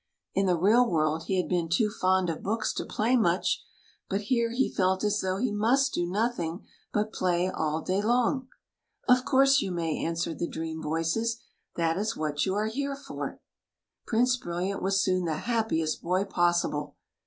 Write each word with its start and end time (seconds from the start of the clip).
In 0.33 0.47
the 0.47 0.57
real 0.57 0.89
world 0.89 1.25
he 1.25 1.37
had 1.39 1.47
been 1.47 1.69
too 1.69 1.91
fond 1.91 2.31
of 2.31 2.41
books 2.41 2.73
to 2.73 2.85
play 2.87 3.15
much, 3.15 3.63
but 4.09 4.21
here 4.21 4.49
he 4.49 4.67
felt 4.67 5.03
as 5.03 5.21
though 5.21 5.37
he 5.37 5.51
must 5.51 5.93
do 5.93 6.07
nothing 6.07 6.65
but 6.91 7.13
play 7.13 7.47
all 7.47 7.81
day 7.83 8.01
long." 8.01 8.47
Of 9.07 9.25
course 9.25 9.61
you 9.61 9.71
may," 9.71 10.03
answered 10.03 10.39
the 10.39 10.49
dream 10.49 10.81
voices;" 10.81 11.37
that 11.77 11.97
is 11.97 12.17
what 12.17 12.47
you 12.47 12.55
are 12.55 12.65
here 12.65 12.95
for." 12.95 13.41
Prince 14.07 14.37
Brilliant 14.37 14.81
was 14.81 14.99
soon 14.99 15.25
the 15.25 15.35
happiest 15.35 16.01
boy 16.01 16.25
possible. 16.25 16.95